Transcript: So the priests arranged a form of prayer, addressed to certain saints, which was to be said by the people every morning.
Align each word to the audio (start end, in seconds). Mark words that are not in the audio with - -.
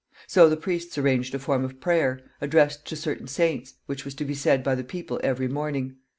So 0.25 0.49
the 0.49 0.57
priests 0.57 0.97
arranged 0.97 1.35
a 1.35 1.37
form 1.37 1.63
of 1.63 1.79
prayer, 1.79 2.21
addressed 2.41 2.87
to 2.87 2.95
certain 2.95 3.27
saints, 3.27 3.75
which 3.85 4.03
was 4.03 4.15
to 4.15 4.25
be 4.25 4.33
said 4.33 4.63
by 4.63 4.73
the 4.73 4.83
people 4.83 5.19
every 5.23 5.47
morning. 5.47 5.97